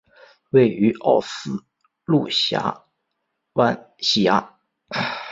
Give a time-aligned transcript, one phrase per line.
[0.49, 1.63] 位于奥斯
[2.05, 2.85] 陆峡
[3.53, 4.57] 湾西岸。